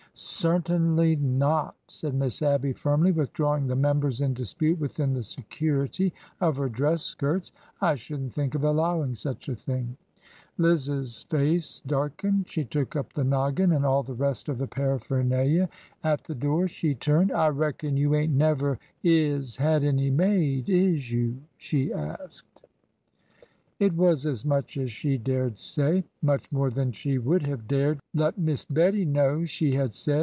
''Certainly 0.41 1.15
not!" 1.15 1.73
said 1.87 2.13
Miss 2.13 2.41
Abby, 2.41 2.73
firmly, 2.73 3.13
withdrawing 3.13 3.65
the 3.67 3.77
members 3.77 4.19
in 4.19 4.33
dispute 4.33 4.77
within 4.77 5.13
the 5.13 5.23
security 5.23 6.13
of 6.41 6.57
her 6.57 6.67
dress 6.67 7.01
skirts. 7.03 7.53
I 7.79 7.95
should 7.95 8.19
n't 8.19 8.33
think 8.33 8.53
of 8.53 8.65
allowing 8.65 9.15
such 9.15 9.47
a 9.47 9.55
thing!" 9.55 9.95
Liz's 10.57 11.23
face 11.29 11.81
darkened. 11.87 12.49
She 12.49 12.65
took 12.65 12.93
up 12.97 13.13
the 13.13 13.23
noggin 13.23 13.71
and 13.71 13.85
all 13.85 14.03
the 14.03 14.13
rest 14.13 14.49
of 14.49 14.57
the 14.57 14.67
paraphernalia. 14.67 15.69
At 16.03 16.25
the 16.25 16.35
door 16.35 16.67
she 16.67 16.93
turned. 16.93 17.31
I 17.31 17.47
reckon 17.47 17.95
you 17.95 18.13
ain't 18.13 18.33
never 18.33 18.79
is 19.05 19.55
had 19.55 19.81
any 19.85 20.09
maid, 20.11 20.67
is 20.69 21.09
you?" 21.09 21.37
she 21.57 21.93
asked. 21.93 22.47
28 23.77 23.87
ORDER 23.87 23.95
NO. 23.95 24.03
11 24.03 24.03
It 24.03 24.07
was 24.11 24.25
as 24.27 24.45
much 24.45 24.77
as 24.77 24.91
she 24.91 25.17
dared 25.17 25.57
say— 25.57 26.03
much 26.21 26.51
more 26.51 26.69
than 26.69 26.91
she 26.91 27.17
would 27.17 27.41
have 27.41 27.67
dared 27.67 27.99
let 28.13 28.37
Miss 28.37 28.63
Bettie 28.63 29.05
know 29.05 29.43
she 29.43 29.73
had 29.73 29.95
said. 29.95 30.19